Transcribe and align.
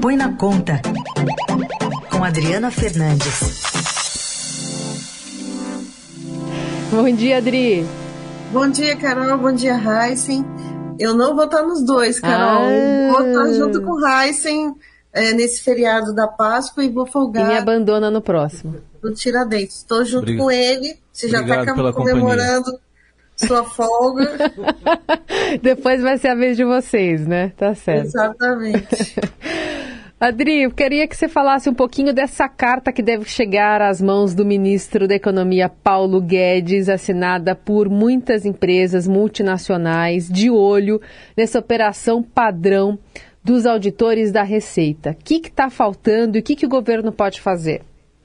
Põe 0.00 0.16
na 0.16 0.34
Conta, 0.34 0.80
com 2.10 2.24
Adriana 2.24 2.70
Fernandes. 2.70 3.60
Bom 6.90 7.14
dia, 7.14 7.36
Adri. 7.36 7.86
Bom 8.50 8.70
dia, 8.70 8.96
Carol. 8.96 9.36
Bom 9.36 9.52
dia, 9.52 9.74
Heisen. 9.74 10.42
Eu 10.98 11.12
não 11.14 11.36
vou 11.36 11.44
estar 11.44 11.62
nos 11.62 11.84
dois, 11.84 12.18
Carol. 12.18 12.62
Ah. 12.62 13.12
Vou 13.12 13.26
estar 13.26 13.52
junto 13.52 13.82
com 13.82 13.92
o 13.92 14.08
Heisen 14.08 14.74
é, 15.12 15.34
nesse 15.34 15.62
feriado 15.62 16.14
da 16.14 16.26
Páscoa 16.26 16.82
e 16.82 16.88
vou 16.88 17.04
folgar. 17.04 17.44
E 17.44 17.48
me 17.48 17.58
abandona 17.58 18.10
no 18.10 18.22
próximo. 18.22 18.76
Do 19.02 19.12
Tiradentes. 19.12 19.76
Estou 19.76 20.02
junto 20.02 20.22
Obrigado. 20.22 20.44
com 20.44 20.50
ele. 20.50 20.96
Você 21.12 21.28
já 21.28 21.42
está 21.42 21.74
comemorando 21.92 22.64
companhia. 22.64 22.80
sua 23.36 23.64
folga. 23.64 24.30
Depois 25.60 26.00
vai 26.00 26.16
ser 26.16 26.28
a 26.28 26.34
vez 26.34 26.56
de 26.56 26.64
vocês, 26.64 27.26
né? 27.26 27.52
Tá 27.54 27.74
certo. 27.74 28.06
Exatamente. 28.06 28.88
Adri, 30.20 30.64
eu 30.64 30.70
queria 30.70 31.08
que 31.08 31.16
você 31.16 31.30
falasse 31.30 31.70
um 31.70 31.72
pouquinho 31.72 32.12
dessa 32.12 32.46
carta 32.46 32.92
que 32.92 33.02
deve 33.02 33.24
chegar 33.24 33.80
às 33.80 34.02
mãos 34.02 34.34
do 34.34 34.44
ministro 34.44 35.08
da 35.08 35.14
Economia, 35.14 35.66
Paulo 35.66 36.20
Guedes, 36.20 36.90
assinada 36.90 37.54
por 37.54 37.88
muitas 37.88 38.44
empresas 38.44 39.08
multinacionais 39.08 40.28
de 40.28 40.50
olho 40.50 41.00
nessa 41.34 41.58
operação 41.58 42.22
padrão 42.22 42.98
dos 43.42 43.64
auditores 43.64 44.30
da 44.30 44.42
Receita. 44.42 45.12
O 45.12 45.24
que 45.24 45.36
está 45.36 45.70
faltando 45.70 46.36
e 46.36 46.40
o 46.40 46.42
que, 46.42 46.54
que 46.54 46.66
o 46.66 46.68
governo 46.70 47.10
pode 47.10 47.40
fazer? 47.40 47.82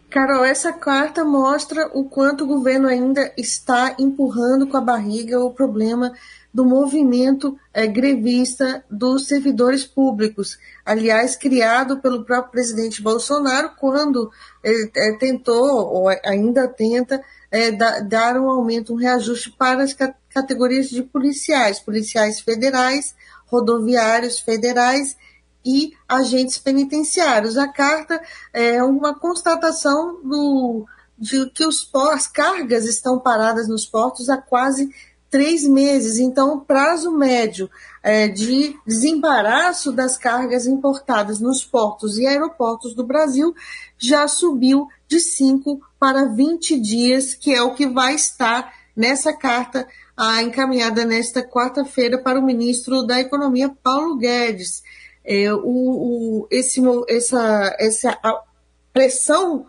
Carol, 0.10 0.44
essa 0.44 0.74
carta 0.74 1.24
mostra 1.24 1.90
o 1.94 2.10
quanto 2.10 2.44
o 2.44 2.48
governo 2.48 2.90
ainda 2.90 3.32
está 3.38 3.96
empurrando 3.98 4.68
com 4.68 4.76
a 4.76 4.82
barriga 4.82 5.40
o 5.40 5.52
problema 5.52 6.12
do 6.56 6.64
movimento 6.64 7.60
é, 7.74 7.86
grevista 7.86 8.82
dos 8.90 9.28
servidores 9.28 9.84
públicos, 9.86 10.58
aliás, 10.86 11.36
criado 11.36 12.00
pelo 12.00 12.24
próprio 12.24 12.54
presidente 12.54 13.02
Bolsonaro 13.02 13.72
quando 13.78 14.32
ele 14.64 14.90
é, 14.96 15.18
tentou, 15.18 15.86
ou 15.86 16.08
ainda 16.24 16.66
tenta, 16.66 17.22
é, 17.52 17.72
da, 17.72 18.00
dar 18.00 18.40
um 18.40 18.50
aumento, 18.50 18.94
um 18.94 18.96
reajuste 18.96 19.52
para 19.52 19.84
as 19.84 19.94
categorias 20.30 20.88
de 20.88 21.04
policiais, 21.04 21.82
policiais 21.82 22.40
federais, 22.40 23.14
rodoviários 23.48 24.40
federais 24.40 25.18
e 25.66 25.92
agentes 26.08 26.58
penitenciários. 26.58 27.58
A 27.58 27.68
carta 27.68 28.22
é 28.54 28.82
uma 28.82 29.14
constatação 29.14 30.22
do, 30.24 30.86
de 31.18 31.50
que 31.50 31.66
os, 31.66 31.90
as 32.14 32.28
cargas 32.28 32.86
estão 32.86 33.20
paradas 33.20 33.68
nos 33.68 33.86
portos 33.86 34.30
há 34.30 34.38
quase 34.38 34.90
três 35.36 35.68
meses. 35.68 36.18
Então, 36.18 36.54
o 36.54 36.62
prazo 36.62 37.12
médio 37.12 37.70
é, 38.02 38.26
de 38.26 38.74
desembaraço 38.88 39.92
das 39.92 40.18
cargas 40.18 40.66
importadas 40.66 41.42
nos 41.42 41.62
portos 41.62 42.18
e 42.18 42.26
aeroportos 42.26 42.96
do 42.96 43.06
Brasil 43.06 43.54
já 43.98 44.30
subiu 44.30 44.88
de 45.10 45.20
5 45.20 45.82
para 46.00 46.24
20 46.24 46.80
dias, 46.80 47.34
que 47.34 47.54
é 47.54 47.62
o 47.62 47.74
que 47.74 47.86
vai 47.86 48.16
estar 48.16 48.74
nessa 48.96 49.34
carta 49.34 49.86
ah, 50.16 50.42
encaminhada 50.42 51.04
nesta 51.04 51.44
quarta-feira 51.44 52.18
para 52.18 52.40
o 52.40 52.46
ministro 52.46 53.04
da 53.04 53.20
Economia, 53.20 53.70
Paulo 53.84 54.16
Guedes. 54.16 54.84
É, 55.26 55.54
o, 55.54 55.60
o, 55.66 56.48
esse, 56.50 56.82
essa, 57.10 57.76
essa 57.78 58.18
pressão 58.94 59.66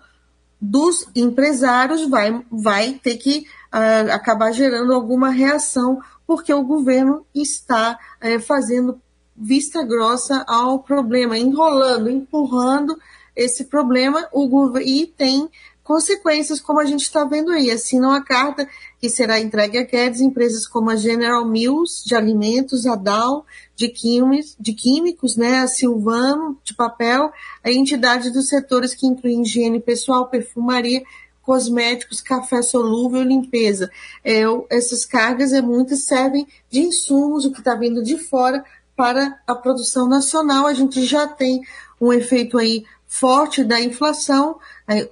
dos 0.60 1.08
empresários 1.16 2.08
vai, 2.08 2.40
vai 2.52 3.00
ter 3.02 3.16
que 3.16 3.46
uh, 3.72 4.12
acabar 4.12 4.52
gerando 4.52 4.92
alguma 4.92 5.30
reação, 5.30 6.00
porque 6.26 6.52
o 6.52 6.64
governo 6.64 7.26
está 7.34 7.98
uh, 8.22 8.40
fazendo 8.40 9.00
vista 9.36 9.84
grossa 9.84 10.44
ao 10.48 10.78
problema, 10.78 11.36
enrolando, 11.36 12.10
empurrando 12.10 12.96
esse 13.34 13.64
problema 13.64 14.26
o 14.32 14.78
e 14.78 15.06
tem 15.06 15.48
consequências, 15.86 16.60
como 16.60 16.80
a 16.80 16.84
gente 16.84 17.02
está 17.02 17.24
vendo 17.24 17.52
aí. 17.52 17.70
Assinam 17.70 18.10
a 18.10 18.20
carta 18.20 18.68
que 18.98 19.08
será 19.08 19.38
entregue 19.38 19.78
a 19.78 19.82
Guedes, 19.82 20.20
empresas 20.20 20.66
como 20.66 20.90
a 20.90 20.96
General 20.96 21.46
Mills, 21.46 22.02
de 22.04 22.16
alimentos, 22.16 22.86
a 22.86 22.96
Dow, 22.96 23.44
de 23.76 23.88
químicos, 23.88 24.56
de 24.58 24.72
químicos, 24.72 25.36
né, 25.36 25.58
a 25.58 25.68
Silvano, 25.68 26.58
de 26.64 26.74
papel, 26.74 27.30
a 27.62 27.70
entidade 27.70 28.30
dos 28.30 28.48
setores 28.48 28.94
que 28.94 29.06
incluem 29.06 29.42
higiene 29.42 29.78
pessoal, 29.78 30.26
perfumaria, 30.28 31.04
cosméticos, 31.46 32.20
café 32.20 32.60
solúvel, 32.60 33.22
limpeza. 33.22 33.88
É, 34.24 34.42
essas 34.68 35.06
cargas 35.06 35.52
é 35.52 35.62
muitas 35.62 36.00
servem 36.00 36.46
de 36.68 36.80
insumos, 36.80 37.44
o 37.44 37.52
que 37.52 37.60
está 37.60 37.76
vindo 37.76 38.02
de 38.02 38.18
fora 38.18 38.64
para 38.96 39.38
a 39.46 39.54
produção 39.54 40.08
nacional. 40.08 40.66
A 40.66 40.74
gente 40.74 41.06
já 41.06 41.28
tem 41.28 41.62
um 42.00 42.12
efeito 42.12 42.58
aí 42.58 42.84
forte 43.06 43.62
da 43.62 43.80
inflação, 43.80 44.58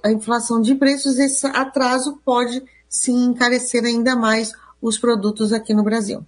a, 0.03 0.11
inflação 0.11 0.61
de 0.61 0.75
preços, 0.75 1.17
esse 1.17 1.47
atraso 1.47 2.19
pode 2.25 2.61
sim 2.89 3.25
encarecer 3.27 3.83
ainda 3.85 4.15
mais 4.15 4.51
os 4.81 4.97
produtos 4.97 5.53
aqui 5.53 5.73
no 5.73 5.83
Brasil. 5.83 6.23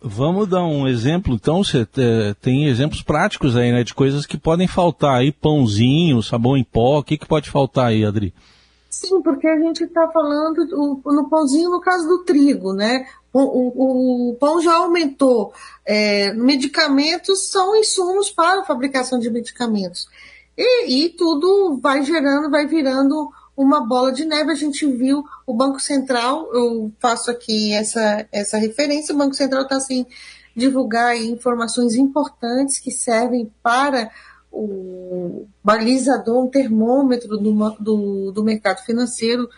Vamos 0.00 0.48
dar 0.48 0.64
um 0.64 0.86
exemplo, 0.86 1.34
então, 1.34 1.64
você 1.64 1.86
é, 1.96 2.34
tem 2.34 2.66
exemplos 2.66 3.02
práticos 3.02 3.56
aí, 3.56 3.72
né, 3.72 3.82
de 3.82 3.94
coisas 3.94 4.26
que 4.26 4.36
podem 4.36 4.68
faltar 4.68 5.16
aí, 5.16 5.32
pãozinho, 5.32 6.22
sabão 6.22 6.56
em 6.56 6.62
pó, 6.62 6.98
o 6.98 7.02
que, 7.02 7.16
que 7.16 7.26
pode 7.26 7.50
faltar 7.50 7.86
aí, 7.86 8.04
Adri? 8.04 8.32
Sim, 8.94 9.20
porque 9.22 9.48
a 9.48 9.58
gente 9.58 9.82
está 9.82 10.06
falando 10.08 10.64
do, 10.66 11.00
no 11.04 11.28
pãozinho 11.28 11.68
no 11.68 11.80
caso 11.80 12.06
do 12.06 12.22
trigo, 12.22 12.72
né? 12.72 13.08
O, 13.32 13.40
o, 13.40 14.30
o 14.30 14.34
pão 14.36 14.62
já 14.62 14.76
aumentou. 14.76 15.52
É, 15.84 16.32
medicamentos 16.32 17.50
são 17.50 17.74
insumos 17.74 18.30
para 18.30 18.60
a 18.60 18.64
fabricação 18.64 19.18
de 19.18 19.28
medicamentos. 19.28 20.06
E, 20.56 21.06
e, 21.06 21.08
tudo 21.08 21.76
vai 21.82 22.04
gerando, 22.04 22.48
vai 22.48 22.68
virando 22.68 23.28
uma 23.56 23.84
bola 23.84 24.12
de 24.12 24.24
neve. 24.24 24.52
A 24.52 24.54
gente 24.54 24.86
viu 24.86 25.24
o 25.44 25.52
Banco 25.52 25.80
Central, 25.80 26.48
eu 26.54 26.92
faço 27.00 27.32
aqui 27.32 27.74
essa, 27.74 28.24
essa 28.30 28.58
referência, 28.58 29.12
o 29.12 29.18
Banco 29.18 29.34
Central 29.34 29.62
está 29.62 29.76
assim, 29.76 30.06
divulgar 30.54 31.20
informações 31.20 31.96
importantes 31.96 32.78
que 32.78 32.92
servem 32.92 33.52
para 33.60 34.08
o 34.54 35.46
balizador, 35.62 36.44
um 36.44 36.48
termômetro 36.48 37.36
do, 37.36 37.52
do, 37.80 38.32
do 38.32 38.44
mercado 38.44 38.84
financeiro 38.84 39.48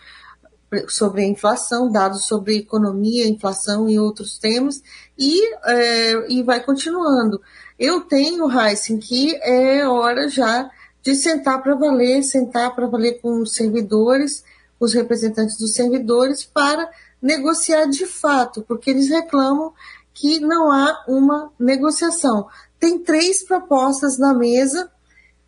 sobre 0.89 1.21
a 1.21 1.27
inflação, 1.27 1.91
dados 1.91 2.25
sobre 2.25 2.57
economia, 2.57 3.27
inflação 3.27 3.87
e 3.87 3.97
outros 3.97 4.37
temas, 4.37 4.81
e, 5.17 5.55
é, 5.65 6.33
e 6.33 6.43
vai 6.43 6.61
continuando. 6.61 7.41
Eu 7.79 8.01
tenho, 8.01 8.49
Heisen, 8.51 8.97
que 8.97 9.35
é 9.37 9.87
hora 9.87 10.27
já 10.27 10.69
de 11.01 11.15
sentar 11.15 11.61
para 11.61 11.75
valer, 11.75 12.23
sentar 12.23 12.75
para 12.75 12.87
valer 12.87 13.21
com 13.21 13.41
os 13.41 13.53
servidores, 13.53 14.43
os 14.79 14.93
representantes 14.93 15.57
dos 15.57 15.73
servidores, 15.73 16.43
para 16.43 16.89
negociar 17.21 17.85
de 17.85 18.05
fato, 18.05 18.61
porque 18.67 18.89
eles 18.89 19.09
reclamam 19.09 19.73
que 20.17 20.39
não 20.39 20.71
há 20.71 21.03
uma 21.07 21.51
negociação. 21.59 22.47
Tem 22.79 22.97
três 22.97 23.43
propostas 23.43 24.17
na 24.17 24.33
mesa, 24.33 24.91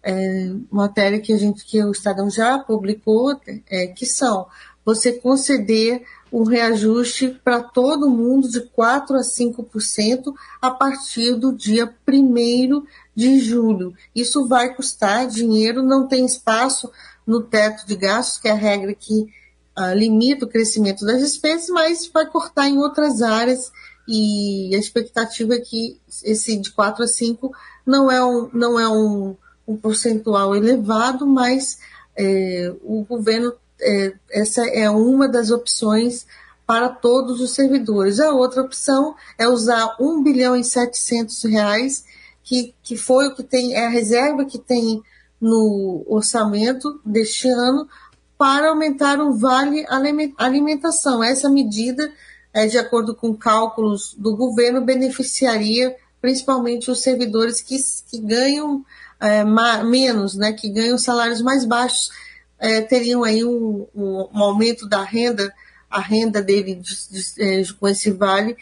é, 0.04 0.52
matéria 0.70 1.20
que 1.20 1.34
a 1.34 1.38
gente 1.38 1.66
que 1.66 1.84
o 1.84 1.92
Estadão 1.92 2.30
já 2.30 2.60
publicou, 2.60 3.36
é, 3.68 3.88
que 3.88 4.06
são 4.06 4.46
você 4.86 5.12
conceder 5.12 6.04
um 6.32 6.44
reajuste 6.44 7.30
para 7.44 7.64
todo 7.64 8.10
mundo 8.10 8.48
de 8.48 8.62
4 8.62 9.18
a 9.18 9.22
5% 9.22 10.34
a 10.62 10.70
partir 10.70 11.34
do 11.34 11.52
dia 11.52 11.92
1 12.08 12.84
de 13.16 13.40
julho. 13.40 13.96
Isso 14.16 14.48
vai 14.48 14.76
custar 14.76 15.28
dinheiro, 15.28 15.82
não 15.82 16.08
tem 16.08 16.26
espaço 16.26 16.92
no 17.26 17.42
teto 17.42 17.88
de 17.88 17.96
gastos, 17.96 18.40
que 18.40 18.48
é 18.48 18.52
a 18.52 18.56
regra 18.56 18.94
que 18.94 19.28
uh, 19.78 19.94
limita 19.96 20.46
o 20.46 20.50
crescimento 20.50 21.04
das 21.04 21.20
despesas, 21.20 21.70
mas 21.70 22.08
vai 22.08 22.28
cortar 22.28 22.68
em 22.68 22.78
outras 22.78 23.24
áreas 23.24 23.72
e 24.12 24.76
a 24.76 24.80
expectativa 24.80 25.54
é 25.54 25.60
que 25.60 26.02
esse 26.24 26.58
de 26.58 26.72
4 26.72 27.04
a 27.04 27.08
5 27.08 27.52
não 27.86 28.12
é 28.12 28.26
um, 28.26 28.50
não 28.52 28.80
é 28.80 28.90
um, 28.90 29.36
um 29.68 29.78
percentual 29.78 30.56
elevado, 30.56 31.28
mas 31.28 31.78
é, 32.18 32.74
o 32.84 33.06
governo, 33.08 33.54
é, 33.80 34.14
essa 34.32 34.66
é 34.66 34.90
uma 34.90 35.28
das 35.28 35.52
opções 35.52 36.26
para 36.66 36.90
todos 36.90 37.40
os 37.40 37.52
servidores. 37.52 38.20
A 38.20 38.32
outra 38.32 38.64
opção 38.64 39.16
é 39.38 39.48
usar 39.48 39.96
1 40.00 40.24
bilhão 40.24 40.56
e 40.56 40.64
700 40.64 41.44
reais, 41.44 42.04
que, 42.44 42.74
que 42.82 42.98
foi 42.98 43.28
o 43.28 43.36
que 43.36 43.44
tem, 43.44 43.76
é 43.76 43.86
a 43.86 43.90
reserva 43.90 44.44
que 44.44 44.58
tem 44.58 45.04
no 45.40 46.04
orçamento 46.08 47.00
deste 47.06 47.48
ano, 47.48 47.88
para 48.40 48.70
aumentar 48.70 49.20
o 49.20 49.38
vale 49.38 49.86
alimentação. 50.38 51.24
Essa 51.24 51.48
medida 51.48 52.12
é, 52.54 52.68
de 52.68 52.78
acordo 52.78 53.16
com 53.16 53.36
cálculos 53.36 54.16
do 54.18 54.36
governo, 54.36 54.82
beneficiaria 54.82 55.96
principalmente 56.22 56.92
os 56.92 57.02
servidores 57.02 57.62
que, 57.62 57.78
que 58.10 58.20
ganham 58.20 58.84
é, 59.20 59.44
menos, 59.84 60.36
né, 60.36 60.52
que 60.52 60.70
ganham 60.70 60.98
salários 60.98 61.42
mais 61.42 61.66
baixos, 61.66 62.12
é, 62.58 62.82
teriam 62.82 63.24
aí 63.24 63.44
um, 63.44 63.88
um, 63.96 64.28
um, 64.34 64.44
aumento 64.44 64.88
da 64.88 65.02
renda, 65.02 65.54
a 65.90 66.00
renda 66.00 66.42
dele 66.42 66.76
de, 66.76 67.10
de, 67.10 67.42
é, 67.42 67.64
com 67.80 67.88
esse 67.88 68.12
vale 68.12 68.58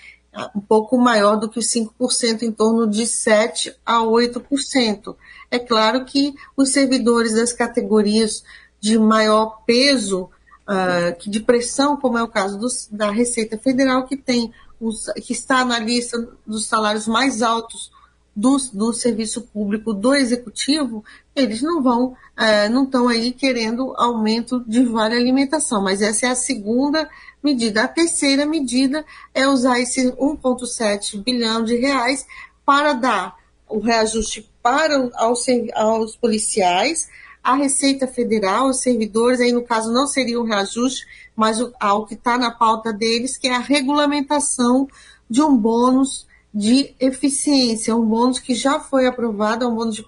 um 0.55 0.61
pouco 0.61 0.97
maior 0.97 1.35
do 1.35 1.49
que 1.49 1.59
os 1.59 1.65
5%, 1.65 2.43
em 2.43 2.51
torno 2.51 2.87
de 2.87 3.03
7% 3.03 3.73
a 3.85 3.99
8%. 3.99 5.15
É 5.49 5.57
claro 5.57 6.05
que 6.05 6.33
os 6.55 6.69
servidores 6.69 7.33
das 7.33 7.53
categorias 7.53 8.43
de 8.79 8.99
maior 8.99 9.63
peso, 9.65 10.29
uh, 10.67 11.29
de 11.29 11.39
pressão, 11.39 11.97
como 11.97 12.17
é 12.17 12.23
o 12.23 12.27
caso 12.27 12.57
do, 12.57 12.67
da 12.91 13.09
Receita 13.09 13.57
Federal, 13.57 14.05
que 14.05 14.17
tem 14.17 14.51
os, 14.79 15.05
que 15.25 15.33
está 15.33 15.65
na 15.65 15.79
lista 15.79 16.27
dos 16.45 16.67
salários 16.67 17.07
mais 17.07 17.41
altos 17.41 17.91
do, 18.35 18.55
do 18.71 18.93
serviço 18.93 19.41
público 19.41 19.93
do 19.93 20.13
executivo, 20.13 21.03
eles 21.35 21.61
não 21.61 21.81
vão, 21.81 22.09
uh, 22.09 22.69
não 22.71 22.83
estão 22.83 23.07
aí 23.07 23.31
querendo 23.31 23.93
aumento 23.97 24.63
de 24.67 24.83
vale 24.83 25.15
alimentação, 25.15 25.81
mas 25.81 26.01
essa 26.01 26.27
é 26.27 26.29
a 26.29 26.35
segunda 26.35 27.09
medida. 27.43 27.83
A 27.83 27.87
terceira 27.87 28.45
medida 28.45 29.03
é 29.33 29.47
usar 29.47 29.79
esse 29.79 30.11
1,7 30.11 31.23
bilhão 31.23 31.63
de 31.63 31.75
reais 31.77 32.27
para 32.63 32.93
dar 32.93 33.35
o 33.67 33.79
reajuste 33.79 34.47
para 34.61 35.09
aos, 35.15 35.45
aos 35.73 36.15
policiais, 36.15 37.09
a 37.47 37.55
Receita 37.55 38.05
Federal, 38.05 38.67
os 38.67 38.81
servidores, 38.81 39.39
aí 39.39 39.53
no 39.53 39.63
caso 39.63 39.89
não 39.89 40.05
seria 40.05 40.37
um 40.37 40.43
reajuste, 40.43 41.07
mas 41.33 41.59
ao 41.79 42.05
que 42.05 42.13
está 42.13 42.37
na 42.37 42.51
pauta 42.51 42.91
deles, 42.91 43.37
que 43.37 43.47
é 43.47 43.55
a 43.55 43.59
regulamentação 43.59 44.85
de 45.29 45.41
um 45.41 45.55
bônus 45.55 46.27
de 46.53 46.93
eficiência, 46.99 47.95
um 47.95 48.05
bônus 48.05 48.39
que 48.39 48.53
já 48.53 48.81
foi 48.81 49.07
aprovado, 49.07 49.63
é 49.63 49.67
um 49.67 49.75
bônus 49.75 49.95
de 49.95 50.05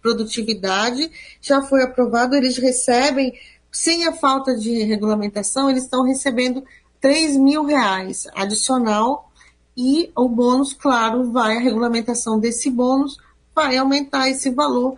produtividade, 0.00 1.10
já 1.42 1.60
foi 1.60 1.82
aprovado, 1.82 2.34
eles 2.34 2.56
recebem 2.56 3.34
sem 3.70 4.06
a 4.06 4.12
falta 4.14 4.56
de 4.56 4.82
regulamentação, 4.84 5.68
eles 5.68 5.82
estão 5.82 6.04
recebendo 6.04 6.64
3 7.02 7.36
mil 7.36 7.66
reais 7.66 8.26
adicional 8.34 9.30
e 9.76 10.10
o 10.16 10.26
bônus, 10.26 10.72
claro, 10.72 11.30
vai, 11.30 11.58
a 11.58 11.60
regulamentação 11.60 12.40
desse 12.40 12.70
bônus 12.70 13.18
vai 13.54 13.76
aumentar 13.76 14.30
esse 14.30 14.48
valor. 14.48 14.96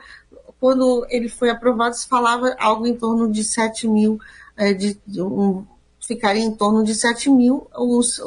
Quando 0.61 1.07
ele 1.09 1.29
foi 1.29 1.51
aprovado, 1.51 1.97
se 1.97 2.07
falava 2.07 2.55
algo 2.59 2.87
em 2.87 2.95
torno 2.95 3.31
de 3.31 3.43
7 3.43 3.89
mil, 3.89 4.21
é, 4.57 4.75
de, 4.75 4.99
um, 5.19 5.65
ficaria 6.07 6.43
em 6.43 6.55
torno 6.55 6.85
de 6.85 6.95
7 6.95 7.31
mil. 7.31 7.67
Os, 7.75 8.21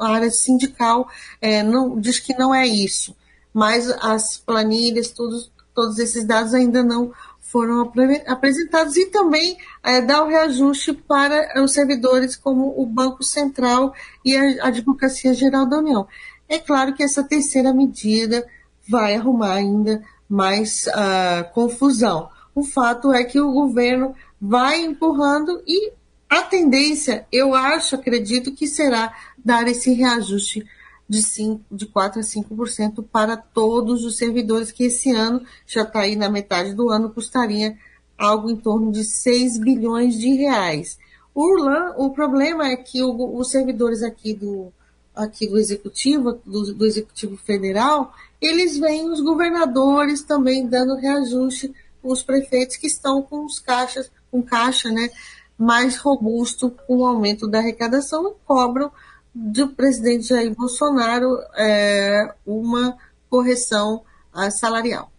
a 0.00 0.08
área 0.08 0.30
sindical 0.30 1.06
é, 1.40 1.62
não, 1.62 2.00
diz 2.00 2.18
que 2.18 2.32
não 2.34 2.54
é 2.54 2.66
isso, 2.66 3.14
mas 3.52 3.90
as 3.90 4.38
planilhas, 4.38 5.10
todos, 5.10 5.52
todos 5.74 5.98
esses 5.98 6.24
dados 6.24 6.54
ainda 6.54 6.82
não 6.82 7.12
foram 7.54 7.92
apresentados 8.26 8.96
e 8.96 9.06
também 9.06 9.56
é, 9.80 10.00
dar 10.00 10.24
o 10.24 10.28
reajuste 10.28 10.92
para 10.92 11.62
os 11.62 11.72
servidores 11.72 12.34
como 12.34 12.74
o 12.76 12.84
Banco 12.84 13.22
Central 13.22 13.94
e 14.24 14.36
a 14.36 14.66
Advocacia 14.66 15.32
Geral 15.34 15.64
da 15.64 15.78
União. 15.78 16.08
É 16.48 16.58
claro 16.58 16.94
que 16.94 17.02
essa 17.04 17.22
terceira 17.22 17.72
medida 17.72 18.44
vai 18.88 19.14
arrumar 19.14 19.52
ainda 19.52 20.02
mais 20.28 20.86
uh, 20.86 21.52
confusão. 21.52 22.28
O 22.54 22.64
fato 22.64 23.12
é 23.12 23.24
que 23.24 23.40
o 23.40 23.52
governo 23.52 24.14
vai 24.40 24.80
empurrando 24.82 25.62
e 25.66 25.92
a 26.28 26.42
tendência, 26.42 27.26
eu 27.30 27.54
acho, 27.54 27.94
acredito 27.94 28.52
que 28.52 28.66
será 28.66 29.14
dar 29.44 29.68
esse 29.68 29.92
reajuste 29.92 30.66
de, 31.08 31.22
5, 31.22 31.62
de 31.70 31.86
4 31.86 32.20
a 32.20 32.22
5% 32.22 33.04
para 33.10 33.36
todos 33.36 34.04
os 34.04 34.16
servidores, 34.16 34.72
que 34.72 34.84
esse 34.84 35.10
ano, 35.10 35.42
já 35.66 35.82
está 35.82 36.00
aí 36.00 36.16
na 36.16 36.28
metade 36.28 36.74
do 36.74 36.90
ano, 36.90 37.10
custaria 37.10 37.76
algo 38.16 38.50
em 38.50 38.56
torno 38.56 38.90
de 38.90 39.04
6 39.04 39.58
bilhões 39.58 40.18
de 40.18 40.34
reais. 40.34 40.98
O, 41.34 42.04
o 42.04 42.10
problema 42.10 42.68
é 42.68 42.76
que 42.76 43.02
o, 43.02 43.38
os 43.38 43.50
servidores 43.50 44.02
aqui 44.02 44.34
do, 44.34 44.72
aqui 45.14 45.46
do 45.46 45.58
Executivo, 45.58 46.40
do, 46.44 46.74
do 46.74 46.84
Executivo 46.84 47.36
Federal, 47.36 48.12
eles 48.40 48.76
veem 48.78 49.10
os 49.10 49.20
governadores 49.20 50.22
também 50.22 50.66
dando 50.66 50.96
reajuste, 50.96 51.72
os 52.02 52.22
prefeitos 52.22 52.76
que 52.76 52.86
estão 52.86 53.22
com 53.22 53.44
os 53.44 53.58
caixas, 53.58 54.10
com 54.30 54.42
caixa 54.42 54.90
né, 54.90 55.08
mais 55.56 55.96
robusto 55.96 56.70
com 56.86 56.98
o 56.98 57.06
aumento 57.06 57.48
da 57.48 57.58
arrecadação 57.58 58.28
e 58.28 58.34
cobram 58.44 58.90
do 59.34 59.68
presidente 59.68 60.28
Jair 60.28 60.54
Bolsonaro 60.54 61.38
é, 61.56 62.34
uma 62.46 62.96
correção 63.28 64.02
salarial. 64.50 65.10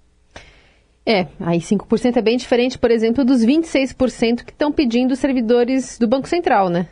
É, 1.06 1.28
aí 1.40 1.60
5% 1.60 2.18
é 2.18 2.22
bem 2.22 2.38
diferente, 2.38 2.80
por 2.80 2.90
exemplo, 2.90 3.24
dos 3.24 3.42
26% 3.46 4.44
que 4.44 4.52
estão 4.52 4.72
pedindo 4.72 5.12
os 5.12 5.20
servidores 5.20 6.00
do 6.00 6.08
Banco 6.08 6.28
Central, 6.28 6.70
né? 6.70 6.90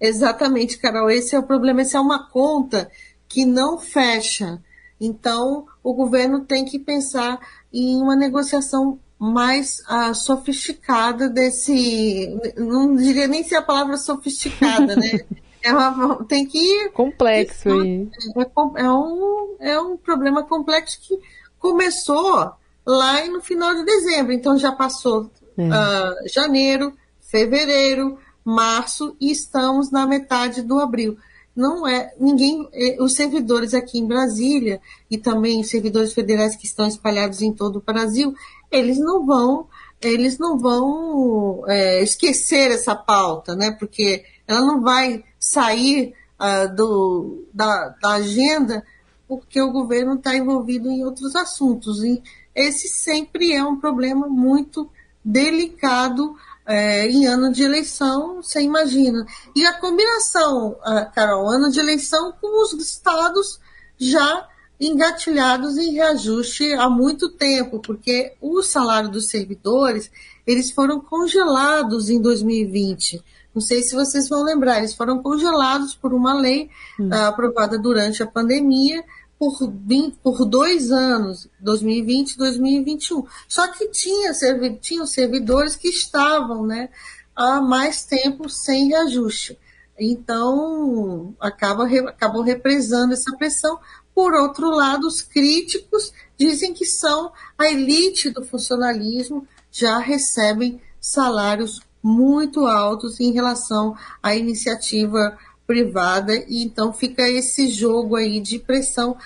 Exatamente, 0.00 0.78
Carol. 0.78 1.10
Esse 1.10 1.34
é 1.34 1.38
o 1.38 1.42
problema. 1.42 1.80
Essa 1.80 1.98
é 1.98 2.00
uma 2.00 2.28
conta 2.28 2.90
que 3.28 3.44
não 3.44 3.78
fecha. 3.78 4.62
Então, 5.00 5.66
o 5.82 5.92
governo 5.94 6.40
tem 6.40 6.64
que 6.64 6.78
pensar 6.78 7.38
em 7.72 8.00
uma 8.00 8.16
negociação 8.16 8.98
mais 9.18 9.80
uh, 9.90 10.14
sofisticada 10.14 11.28
desse. 11.28 12.38
Não 12.56 12.94
diria 12.94 13.26
nem 13.26 13.42
se 13.42 13.54
a 13.54 13.62
palavra 13.62 13.96
sofisticada, 13.96 14.96
né? 14.96 15.20
É 15.62 15.72
uma, 15.72 16.24
tem 16.26 16.46
que. 16.46 16.90
Complexo. 16.90 17.68
É, 17.68 18.82
é, 18.82 18.88
um, 18.88 19.56
é 19.58 19.80
um 19.80 19.96
problema 19.96 20.44
complexo 20.44 21.00
que 21.00 21.18
começou 21.58 22.52
lá 22.86 23.26
no 23.26 23.40
final 23.40 23.74
de 23.74 23.84
dezembro. 23.84 24.32
Então 24.32 24.56
já 24.56 24.70
passou 24.70 25.28
é. 25.58 25.62
uh, 25.64 26.28
janeiro, 26.32 26.96
fevereiro, 27.20 28.16
março 28.46 29.16
e 29.20 29.32
estamos 29.32 29.90
na 29.90 30.06
metade 30.06 30.62
do 30.62 30.78
abril. 30.78 31.18
Não 31.54 31.86
é 31.86 32.14
ninguém, 32.20 32.68
é, 32.72 33.02
os 33.02 33.14
servidores 33.14 33.74
aqui 33.74 33.98
em 33.98 34.06
Brasília 34.06 34.80
e 35.10 35.18
também 35.18 35.60
os 35.60 35.68
servidores 35.68 36.12
federais 36.12 36.54
que 36.54 36.66
estão 36.66 36.86
espalhados 36.86 37.42
em 37.42 37.52
todo 37.52 37.76
o 37.76 37.82
Brasil, 37.82 38.34
eles 38.70 38.98
não 38.98 39.26
vão, 39.26 39.66
eles 40.00 40.38
não 40.38 40.58
vão 40.58 41.64
é, 41.66 42.02
esquecer 42.02 42.70
essa 42.70 42.94
pauta, 42.94 43.56
né? 43.56 43.72
Porque 43.72 44.24
ela 44.46 44.60
não 44.60 44.80
vai 44.80 45.24
sair 45.40 46.14
uh, 46.38 46.72
do, 46.74 47.44
da, 47.52 47.88
da 48.00 48.10
agenda 48.12 48.84
porque 49.26 49.60
o 49.60 49.72
governo 49.72 50.14
está 50.14 50.36
envolvido 50.36 50.88
em 50.88 51.04
outros 51.04 51.34
assuntos. 51.34 52.04
E 52.04 52.22
esse 52.54 52.86
sempre 52.88 53.52
é 53.52 53.64
um 53.64 53.80
problema 53.80 54.28
muito 54.28 54.88
delicado 55.24 56.36
é, 56.66 57.06
em 57.06 57.26
ano 57.26 57.52
de 57.52 57.62
eleição, 57.62 58.42
você 58.42 58.60
imagina. 58.60 59.26
E 59.54 59.64
a 59.64 59.74
combinação, 59.74 60.76
Carol, 61.14 61.48
ano 61.48 61.70
de 61.70 61.78
eleição 61.78 62.32
com 62.40 62.62
os 62.62 62.72
estados 62.72 63.60
já 63.98 64.48
engatilhados 64.78 65.78
em 65.78 65.92
reajuste 65.92 66.72
há 66.74 66.88
muito 66.88 67.30
tempo, 67.30 67.80
porque 67.80 68.34
o 68.40 68.62
salário 68.62 69.08
dos 69.08 69.28
servidores, 69.30 70.10
eles 70.46 70.70
foram 70.70 71.00
congelados 71.00 72.10
em 72.10 72.20
2020. 72.20 73.22
Não 73.54 73.62
sei 73.62 73.82
se 73.82 73.94
vocês 73.94 74.28
vão 74.28 74.42
lembrar, 74.42 74.78
eles 74.78 74.94
foram 74.94 75.22
congelados 75.22 75.94
por 75.94 76.12
uma 76.12 76.34
lei 76.34 76.68
hum. 77.00 77.08
uh, 77.08 77.28
aprovada 77.28 77.78
durante 77.78 78.22
a 78.22 78.26
pandemia 78.26 79.02
por, 79.38 79.56
20, 79.60 80.18
por 80.22 80.44
dois 80.46 80.90
anos, 80.90 81.48
2020 81.60 82.32
e 82.32 82.38
2021. 82.38 83.24
Só 83.48 83.68
que 83.68 83.88
tinha, 83.88 84.32
tinham 84.80 85.06
servidores 85.06 85.76
que 85.76 85.88
estavam 85.88 86.66
né, 86.66 86.88
há 87.34 87.60
mais 87.60 88.04
tempo 88.04 88.48
sem 88.48 88.88
reajuste. 88.88 89.58
Então, 89.98 91.34
acaba, 91.40 91.86
acabou 92.08 92.42
represando 92.42 93.12
essa 93.12 93.34
pressão. 93.36 93.78
Por 94.14 94.32
outro 94.32 94.70
lado, 94.70 95.06
os 95.06 95.20
críticos 95.20 96.12
dizem 96.38 96.72
que 96.72 96.86
são 96.86 97.32
a 97.58 97.68
elite 97.68 98.30
do 98.30 98.44
funcionalismo, 98.44 99.46
já 99.70 99.98
recebem 99.98 100.80
salários 101.00 101.80
muito 102.02 102.66
altos 102.66 103.20
em 103.20 103.32
relação 103.32 103.96
à 104.22 104.34
iniciativa 104.34 105.36
privada, 105.66 106.34
e 106.48 106.64
então 106.64 106.92
fica 106.92 107.28
esse 107.28 107.68
jogo 107.68 108.16
aí 108.16 108.40
de 108.40 108.58
pressão. 108.58 109.16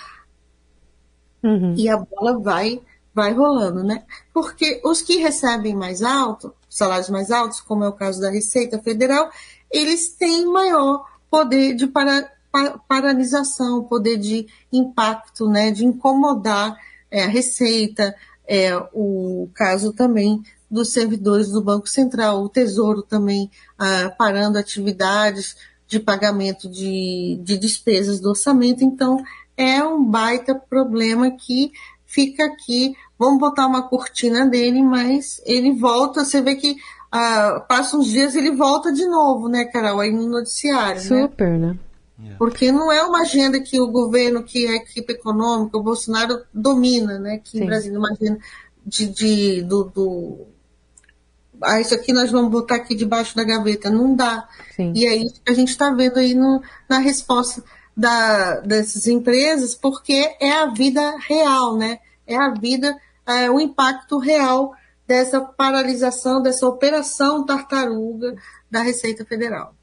Uhum. 1.42 1.75
E 1.76 1.88
a 1.88 1.97
bola 1.97 2.38
vai 2.38 2.80
vai 3.14 3.32
rolando, 3.32 3.82
né? 3.82 4.04
Porque 4.32 4.80
os 4.85 5.02
que 5.02 5.16
recebem 5.16 5.75
mais 5.75 6.00
alto, 6.00 6.54
salários 6.68 7.11
mais 7.11 7.30
altos, 7.30 7.61
como 7.61 7.85
é 7.85 7.88
o 7.88 7.92
caso 7.92 8.20
da 8.20 8.30
Receita 8.30 8.78
Federal, 8.78 9.30
eles 9.70 10.14
têm 10.14 10.47
maior 10.47 11.04
poder 11.28 11.75
de 11.75 11.87
para, 11.87 12.30
paralisação, 12.88 13.85
poder 13.85 14.16
de 14.16 14.47
impacto, 14.73 15.49
né? 15.49 15.70
De 15.70 15.85
incomodar 15.85 16.76
é, 17.11 17.25
a 17.25 17.28
Receita, 17.28 18.14
é, 18.47 18.76
o 18.92 19.49
caso 19.54 19.92
também 19.92 20.42
dos 20.70 20.92
servidores 20.92 21.49
do 21.50 21.61
Banco 21.61 21.88
Central, 21.88 22.42
o 22.42 22.49
Tesouro 22.49 23.02
também 23.02 23.50
ah, 23.76 24.14
parando 24.16 24.56
atividades 24.56 25.56
de 25.90 25.99
pagamento 25.99 26.68
de, 26.68 27.38
de 27.42 27.59
despesas 27.59 28.20
do 28.20 28.28
orçamento. 28.30 28.85
Então, 28.85 29.20
é 29.56 29.82
um 29.82 30.04
baita 30.04 30.54
problema 30.54 31.32
que 31.32 31.73
fica 32.06 32.44
aqui. 32.44 32.94
Vamos 33.18 33.40
botar 33.40 33.66
uma 33.66 33.82
cortina 33.82 34.47
dele, 34.47 34.82
mas 34.82 35.42
ele 35.44 35.73
volta. 35.73 36.25
Você 36.25 36.40
vê 36.40 36.54
que 36.54 36.76
ah, 37.11 37.66
passa 37.68 37.97
uns 37.97 38.06
dias 38.06 38.37
ele 38.37 38.52
volta 38.52 38.92
de 38.92 39.04
novo, 39.04 39.49
né, 39.49 39.64
Carol? 39.64 39.99
Aí 39.99 40.12
no 40.12 40.28
noticiário. 40.28 41.00
Super, 41.00 41.59
né? 41.59 41.76
né? 42.16 42.37
Porque 42.38 42.70
não 42.70 42.92
é 42.92 43.02
uma 43.02 43.23
agenda 43.23 43.61
que 43.61 43.80
o 43.80 43.90
governo, 43.90 44.44
que 44.44 44.66
é 44.66 44.70
a 44.70 44.76
equipe 44.76 45.12
econômica, 45.12 45.76
o 45.76 45.82
Bolsonaro 45.82 46.40
domina, 46.54 47.18
né? 47.18 47.38
Que 47.42 47.59
Sim. 47.59 47.64
em 47.64 47.66
Brasília, 47.66 47.99
uma 47.99 48.12
agenda 48.12 48.38
de, 48.87 49.09
de 49.09 49.62
do, 49.62 49.85
do, 49.85 50.47
ah, 51.62 51.81
isso 51.81 51.95
aqui 51.95 52.12
nós 52.12 52.31
vamos 52.31 52.50
botar 52.50 52.76
aqui 52.76 52.95
debaixo 52.95 53.37
da 53.37 53.45
gaveta. 53.45 53.90
Não 53.90 54.14
dá. 54.14 54.49
Sim. 54.75 54.93
E 54.95 55.07
aí 55.07 55.31
a 55.47 55.52
gente 55.52 55.69
está 55.69 55.90
vendo 55.90 56.19
aí 56.19 56.35
no, 56.35 56.62
na 56.88 56.99
resposta 56.99 57.62
da, 57.97 58.61
dessas 58.61 59.07
empresas, 59.07 59.75
porque 59.75 60.37
é 60.40 60.52
a 60.52 60.67
vida 60.67 61.17
real, 61.29 61.76
né? 61.76 61.99
É 62.26 62.37
a 62.37 62.50
vida, 62.55 62.97
é, 63.26 63.50
o 63.50 63.61
impacto 63.61 64.19
real 64.19 64.73
dessa 65.07 65.40
paralisação, 65.40 66.40
dessa 66.40 66.67
operação 66.67 67.45
tartaruga 67.45 68.37
da 68.71 68.81
Receita 68.81 69.25
Federal. 69.25 69.75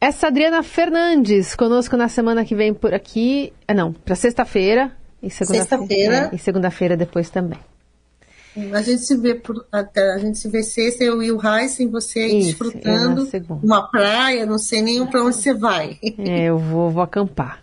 Essa 0.00 0.28
Adriana 0.28 0.62
Fernandes, 0.62 1.54
conosco 1.54 1.96
na 1.96 2.08
semana 2.08 2.44
que 2.44 2.54
vem 2.54 2.72
por 2.72 2.92
aqui. 2.92 3.52
Ah, 3.66 3.74
não, 3.74 3.92
para 3.92 4.14
sexta-feira. 4.14 4.92
E 5.22 5.30
segunda-feira. 5.30 6.16
Sexta 6.16 6.36
e 6.36 6.38
segunda-feira 6.38 6.96
depois 6.96 7.30
também. 7.30 7.58
A 8.72 8.80
gente 8.80 9.02
se 9.02 9.16
vê 9.16 9.34
por, 9.34 9.66
a 9.70 10.18
gente 10.18 10.38
se 10.38 10.48
vê 10.48 10.62
sexta, 10.62 11.04
eu 11.04 11.22
e 11.22 11.30
o 11.30 11.40
Heisen, 11.40 11.90
você 11.90 12.20
aí 12.20 12.38
Isso, 12.38 12.48
desfrutando 12.48 13.28
uma 13.62 13.90
praia, 13.90 14.46
não 14.46 14.58
sei 14.58 14.80
nem 14.80 15.06
para 15.06 15.22
onde 15.22 15.36
você 15.36 15.52
vai. 15.52 15.98
É, 16.18 16.44
eu 16.44 16.58
vou, 16.58 16.90
vou 16.90 17.02
acampar. 17.02 17.62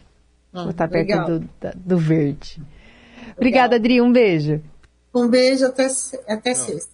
Ah, 0.54 0.62
vou 0.62 0.72
estar 0.72 0.88
perto 0.88 1.40
do, 1.40 1.50
do 1.76 1.98
verde. 1.98 2.62
Obrigada, 3.36 3.78
Adri, 3.78 4.00
um 4.00 4.12
beijo. 4.12 4.62
Um 5.14 5.28
beijo 5.28 5.66
até, 5.66 5.88
até 6.28 6.54
sexta. 6.54 6.93